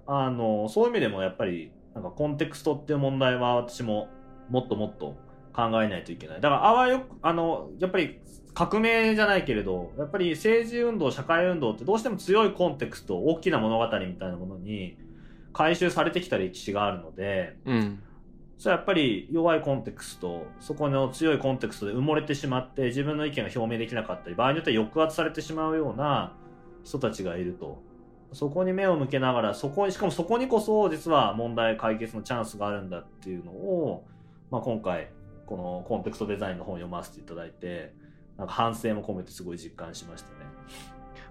[0.07, 4.09] あの、そういう意味でもやっぱり、なんかコンテクストっていう問題は私も
[4.49, 5.15] もっともっと
[5.53, 6.41] 考えないといけない。
[6.41, 8.21] だから、あわよく、あの、やっぱり
[8.55, 14.97] 革命じゃないけれど、やっぱり政治運動、社会運動ってどうしても強いコンテクスト、大きな物語みたいなものに
[15.53, 18.03] 回収されてきた歴史があるので、うん。
[18.59, 26.37] それはやっぱり弱いコンテクスト、そこの強いコンテクストで埋もれてしまって自分の意見が表明できなかったり、場合によっては抑圧されてしまうような
[26.85, 27.83] 人たちがいると。
[28.33, 34.05] そこに目を向けながら、そこに、しかもそこにこそ実は問題解決のチャンスがあるんだっていうのを、
[34.51, 35.11] まあ、今回、
[35.47, 37.93] このコンテクストデザインの本を読ませていただいて、
[38.39, 40.53] なんか反省も込めてすごい実感しましたね。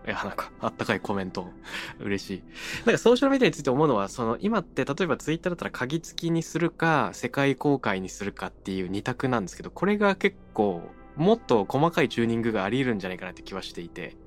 [0.08, 1.48] いや、なんか、あったかいコメント。
[2.00, 2.44] 嬉しい。
[2.86, 10.82] なんか、ソーシャルメディアについて思うのは、その、今って、例えばツイッターだったら、鍵付きにするか、世界公開にするかっていう二択なんですけど、これが結構、
[11.16, 14.18] もっと細かいチューニングがあり得るんじゃないかなって気はしていて、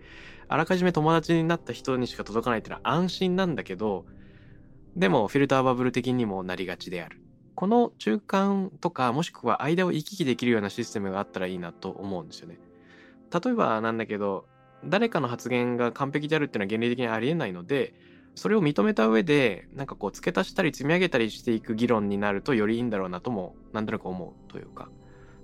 [0.47, 4.05] あらかじめ友達になった人にしか届かないっていうのは安心なんだけど、
[4.95, 7.24] でも、フィルターバブル的にもなりがちである。
[7.55, 12.59] この中間とか、もしくは間を行き来できるようなシステムがあったらいいなと思うんですよね。
[13.33, 14.47] 例えばなんだけど、
[14.85, 17.95] 誰かの発言が完璧であるっていうのは原理的にありえないので、
[18.35, 24.89] それを認めた上で、なんかこう付け足したり積み上げたりしていく議論になるとよりいいんだろうなとも、なんとなく思うというか。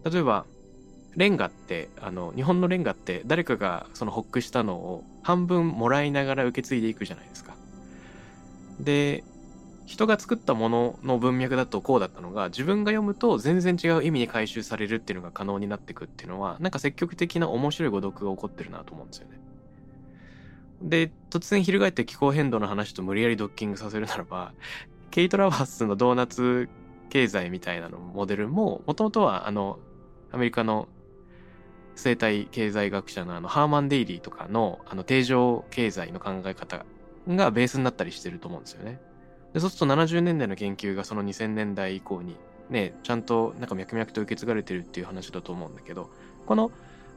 [0.04, 0.46] 例えば、
[1.16, 7.54] レンガって、あの、日本のレンガって誰かがそのホックしたのを半分もらいながら受け継いでいくじゃないですか。
[8.80, 9.24] で、
[9.90, 19.40] 人が作ったものの文脈だとこうだったのが自分が読むと全然違う意味に回収されるっていうのが可能になってくっていうのはなんか積極的な面白い誤読が起こってるなと思うんですよね。
[20.80, 24.54] で突然翻って気候変動の話と無理やりドッキングさせるならば
[25.10, 26.68] ケイト・ラバースのドーナツ
[27.08, 29.80] 経済みたいなのモデルももともとはあの
[30.30, 30.86] アメリカの
[31.96, 36.86] 生態経済学者のあのハーマン・デイリーとかのあの定常経済の考え方
[37.26, 39.09] がベースになったりしてると思うんですよね。
[39.52, 42.36] でそうすると70年代の研究がその2000年代以降に
[42.68, 46.10] ねちゃんとなんか脈々と受け継がれてるっていう話だと思うんだけど
[46.46, 46.70] この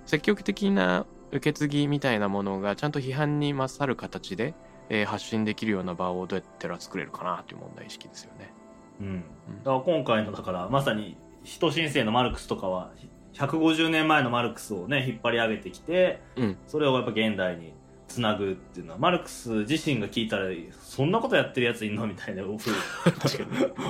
[0.06, 4.54] 積極的な受け継ぎみたいなものがちゃんと批判に勝る形で、
[4.90, 8.54] えー発信できるような場をどうやったら作れるかなっていう問題意識ですよね。
[9.02, 9.24] うん。
[9.64, 12.92] だから今回の、だからまさに人申請のマルクスとかは、
[13.34, 17.74] 150年前のマルクスをね、引っ張り上げてきて、うんそれをやっぱ現代に
[18.08, 20.46] つなぐっていうのは、マルクス自身が聞いたら、
[20.82, 22.08] そんなことやってるやついんの？
[22.08, 22.66] みたいな、 思うと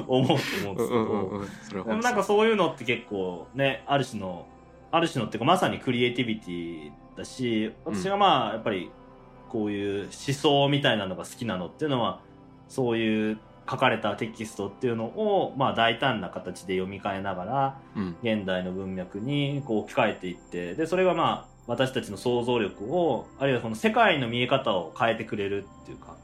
[0.07, 4.47] 思うんですけど、でもなんかそういうのって結構ね、ある種の、
[4.91, 8.91] ある種のっていうかまさにクリエイティビティだし、私がまあやっぱり
[9.49, 12.21] こういう思想みたいなのが好きなのっていうのは、
[12.67, 18.15] そういう書かれたテキストっていうのをまあ大胆な形で読み替えながら、うん。
[18.21, 26.15] 現代の文脈にこう置き換えていって、で、それがまあ私たちの想像力を、あるいはこの世界の見え方を変えてくれるっていうか、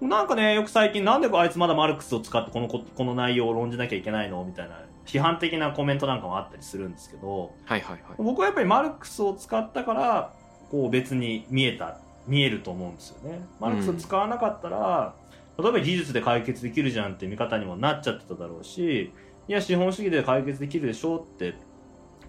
[0.00, 4.44] なんかね、よく最近なんであいつまだマルクスを使ってこのここの内容を論じなきゃいけないの？
[4.44, 8.00] みたいな批判的なコメントなんかもあったりするんですけど、はいはいはい。
[8.18, 10.32] 僕はやっぱりマルクスを使ったから、
[10.70, 13.40] こう別に見えた、見えると思うんですよね。
[13.60, 15.14] マルクスを使わなかったら、
[15.58, 19.12] 例えば技術で解決できるじゃんって見方にもなっちゃってただろうし、
[19.48, 21.54] いや、資本主義で解決できるでしょって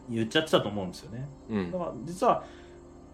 [0.09, 1.27] 言っちゃってたと思うんですよね。
[1.49, 1.71] うん。
[1.71, 2.43] だから実は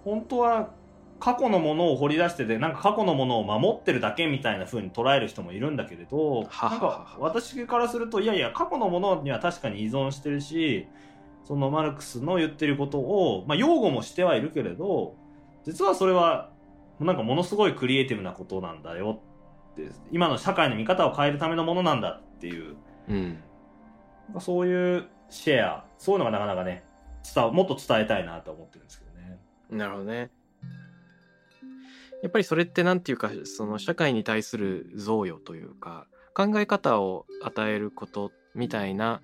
[0.04, 0.72] 本当は
[1.20, 10.88] 過去のものを掘り出しててなんか過去のものを守ってるだけみたいな風に捉える人もいるんだけれどなんか私からするといやいや過去のものには確かに依存してるし
[11.46, 15.16] そのマルクスの言ってることを、まあ、擁護もしてはいるけれど
[15.66, 16.50] 実はそれは
[17.00, 19.22] なんかものすごいクリエイティブなことなんだよ
[19.74, 22.76] って今の社会の見方を変えるためのものなんだっていう。
[23.08, 23.44] うん。
[24.40, 26.84] そういうシェアそういうのがなかなかね
[27.34, 29.40] 伝もっと伝えたいなと思ってるんですけどね。
[29.70, 30.32] なるほどね。
[32.22, 39.22] やっぱりそれってなんていうかその社会に対する贈与というか考え方を与えることみたいな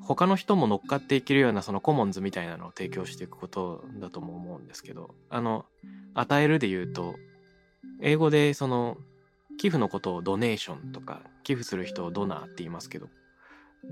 [0.00, 5.66] 他の人も乗っかっていけるようなそのコモンズみたいなのを提供していくことだとも思うんですけどあの
[6.14, 7.16] 与えるで言うと
[8.00, 8.96] 英語でその
[9.58, 13.08] 寄付のことをドネーションとか寄付する人をドナーって言いますけど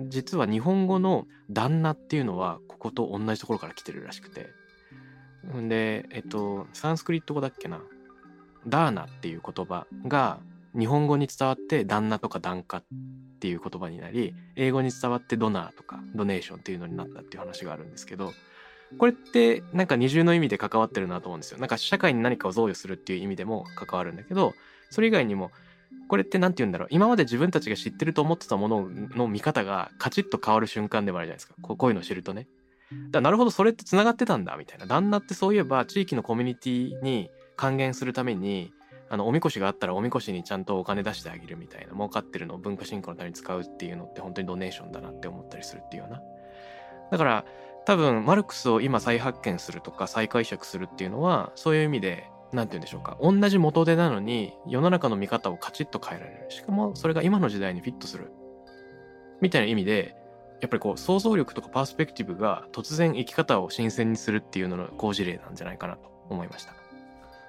[0.08, 4.48] 実は日本語の旦那っていうのはここと同じところから来てるらしくて。
[5.68, 7.80] でえっとサンスクリット語だっけな？
[8.68, 10.38] ダーナっていう言葉が
[10.78, 12.84] 日本語に伝わって旦那とか檀家っ
[13.40, 18.32] ていう言葉になり英語に伝わってドナーとかドネーションっていうのになったっていう話があるんですけど
[18.98, 21.58] これってなんか二重の意味で関わってるなと思うんですよ。
[21.58, 24.54] なんか社会に何かを贈与するっていう意味でも関わるんだけど
[24.90, 25.50] それ以外にも
[26.12, 26.88] これって何て言うんだろう。
[26.90, 28.86] 今まで自分たちが知ってると思ってたもの
[29.16, 31.54] の見方がカチッと変わる瞬間でもあるじゃないですか。
[31.62, 32.48] こういうのを知るとね。
[33.10, 34.84] だなるほどそれって繋がってたんだみたいな。
[34.84, 38.74] 旦那ってそういえば地域のコミュニティに還元するために
[39.08, 46.20] あのおみこしがあったらおみこしにちゃんとお金出してあげるみたいな儲かってるのを文化振興のために使うっていうのって本当にドネーションだなって思ったりするっていうような。
[47.10, 47.46] だから
[47.86, 53.16] 多分マルクスを今再発見するとか再解釈するっていうのはそういう意味で何て言うんでしょうか。
[53.20, 56.50] 同じ元手なのに世の中の見方をカチッと変えられる。
[56.50, 58.30] しかもそれが今の時代にフィットする。
[59.40, 60.14] みたいな意味で
[60.60, 66.81] やっぱりこう想像力とかパースペクティブが突然生き方を新鮮にするっていうのの好事例なんじゃないかなと思いました。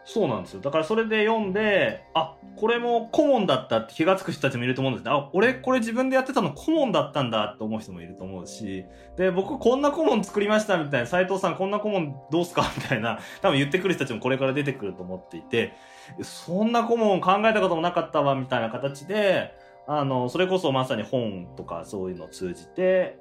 [0.06, 0.62] そうなんですよ。
[0.62, 5.12] だからそれで読んで、あ、これも顧問だったって気がつく人たちもいると思うんですね。
[5.12, 8.86] あ、俺これ自分でやってたの顧問だったんだって思う人もいると思うし、
[9.16, 12.70] で、僕こんな顧問作りましたみたいな、斉藤さんこんな顧問どうすか？
[12.76, 15.74] みたいな、多分言ってくる人たちもこれから出てくると思っていて、
[16.22, 19.54] そんな顧問考えたこともなかったわみたいな形で、
[19.88, 23.18] あの、それこそまさに本とかそういうのを通じて、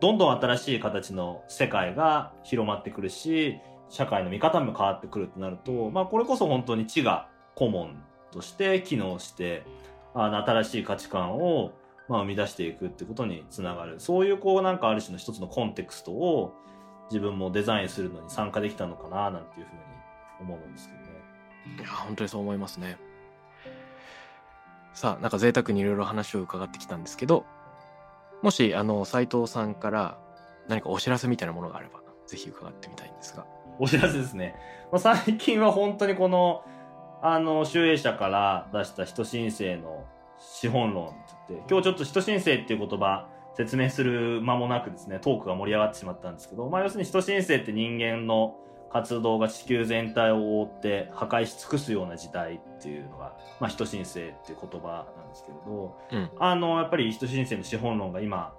[0.00, 9.64] どんどん新しい形の世界が広まってくるし、社会の見方も変わってくるとなると、まあ、これこそ本当に知が顧問として機能して、
[10.14, 11.72] あの、新しい価値観を、
[12.08, 14.00] まあ、生み出していくってことにつながる。
[14.00, 16.54] そういう、こう、なんかある種の一つのコンテクストを
[17.10, 19.80] 自分もデザインするのに参加できたのかな、なんていうふうに
[20.40, 21.06] 思うんですけどね。
[21.78, 22.96] いや本当にそう思いますね。
[24.94, 27.44] さあなんか贅沢にいろいろ話を伺ってきたんですけど
[28.42, 30.18] もしあの斉藤さんから
[30.68, 33.46] 何かお知らせみたいなものがあればぜひ伺ってみたいんですが。
[33.78, 34.54] お知らせですね。
[34.90, 36.64] まあ、最近は本当にこの、
[37.22, 40.04] あの、集英社から出した人申請の
[40.38, 41.14] 資本論って
[41.50, 48.56] 言って、今日ちょっと人申請っていう言葉説明する間もなくですね、トークが盛り上がってしまったんですけど、まあ要するに人申請って人間の
[48.92, 58.54] 活動が地球全体を覆って破壊し尽くすような時代っていうのが、まあ人申請っていう言葉なんですけれど、うんあの、やっぱり人申請の資本論が今、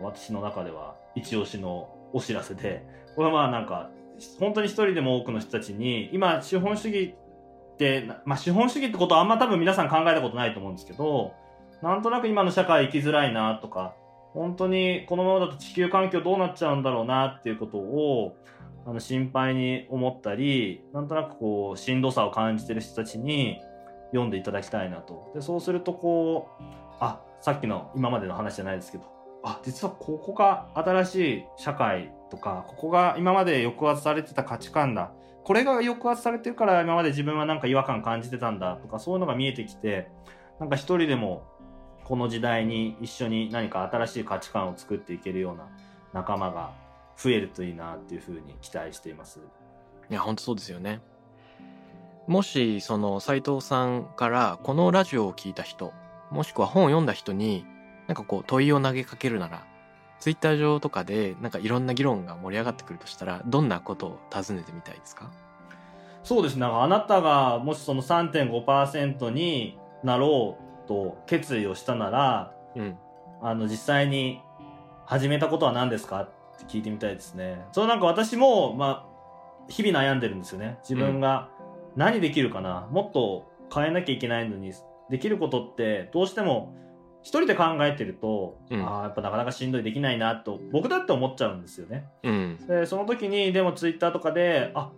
[0.00, 3.90] 私の中では一押しのお知らせで、これはまあなんか、
[4.38, 7.14] 本当に一人でも多くの人たちに、今、資本主義
[7.74, 11.32] って、まあ資本主義ってことはあんま多分皆さん考えたことないと思うんですけど、
[11.82, 13.94] なんとなく今の社会生きづらいなとか、
[14.32, 18.36] 本当にこのままだと地球環境どうなっちゃうんだろうなっていうことを、
[18.86, 23.60] あの心配に思ったり、なんとなくこう、しんどさを感じてる人たちに
[24.10, 25.30] 読んでいただきたいなと。
[25.34, 26.62] で、そうするとこう、
[27.00, 29.04] あ、さっきの今までの話じゃないですけど、
[29.42, 35.12] あ、実はここが新しい社会とか、ここが今まで抑圧されてた価値観だ。
[35.44, 40.10] これが抑圧されてるから今まで自分はなんか違和感感じてたんだとか、そういうのが見えてきて、
[40.58, 41.42] なんか一人でも
[42.04, 45.68] この時代に一緒に何か新しい価値観を作っていけるような
[46.12, 46.72] 仲間が
[47.16, 49.40] 増えるといいなっていうふうに期待しています。
[50.10, 51.00] いや本当そうですよね。
[52.26, 55.92] もしその斉藤さんからこのラジオを聞いた人
[56.30, 57.64] もしくは本を読んだ人に
[58.10, 59.64] なんかこう問いを投げかけるなら
[60.18, 65.30] ツイッター上とかでなんかいろんな議論が盛り上がってくるとしたらどんなことを尋ねてみたいですか？
[66.24, 66.62] そうですね。
[66.62, 72.98] なんかあなたがもしその3.5%になろうと決意をしたなら、うん
[73.42, 74.40] あの、実際に
[75.06, 76.22] 始めたことは何ですか？
[76.22, 77.64] って聞いてみたいですね。
[77.70, 80.78] そうなんか私も、まあ、日々悩んでるんですよね。
[80.82, 81.48] 自分が
[81.94, 84.72] 何できるかな、もっと変えなきゃいけないのに、
[85.08, 86.74] できることってどうしても
[87.22, 88.86] 一人で考えてると、うん。
[88.86, 92.06] ああやっぱなかなかしんどいできないなと僕だって思っちゃうんですよね。
[92.22, 92.58] うん。
[92.66, 94.90] でその時にでもツイッターとかであ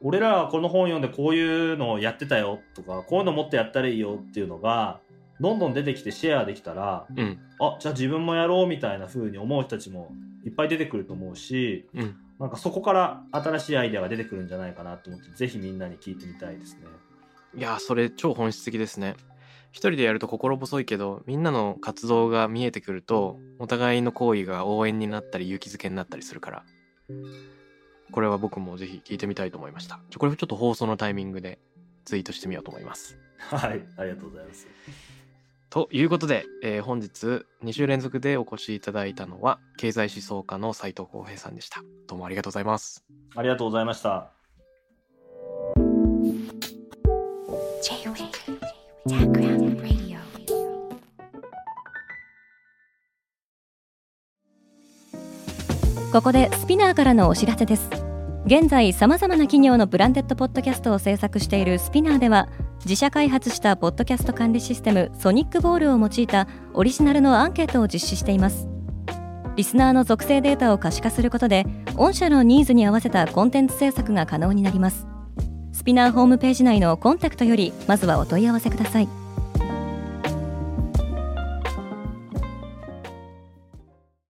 [0.00, 5.00] 俺らはこの本読んでこういうのをやってたよとかこういうのもっとやったらいいよっていうのが
[5.40, 7.38] どんどん出てきてシェアできたらうん。
[7.60, 10.12] あじゃあ自分もやろうみたいな風に思う人たちも
[10.44, 12.16] いっぱい出てくると思うしうん。
[12.40, 16.80] なんかそこから新しいアイデアが出てくるんじゃないかなと思ってぜひみんなに聞いてみたいですね。
[17.54, 19.14] いやーそれ超本質的ですね
[19.72, 26.64] 一人でやると心細いけどみんなの活動が見えてくるとお互いの行為が応援になったり勇気づけになったりするから。
[28.12, 30.00] これは僕もぜひ聞いてみたいと思いました。
[30.10, 31.60] ちょこれちょっと放送のタイミングで
[32.04, 33.16] ツイートしてみようと思います。
[33.38, 34.66] はいありがとうございます。
[35.70, 41.82] ということで、えー本日2週連続でお越しいただいたのは経済思想家の斉藤浩平さんでした。
[42.08, 43.04] どうもありがとうございます。
[43.36, 44.32] ありがとうございました。
[47.82, 48.49] J-Wave
[56.12, 57.88] ここで SPINEAR からのお知らせです。
[58.46, 62.48] 現在さまざまな企業の branded podcast を制作している SPINEAR では
[62.80, 68.66] 自社開発したポッドキャスト管理システム Sonicbowl を用いたオリジナルのアンケートを実施しています。
[69.54, 75.06] リスナーの属性データを可視化することで御社のニーズに合わせたコンテンツ制作が可能になります。
[75.80, 79.19] スピナーホームページ内のコンタクトよりまずはお問い合わせください。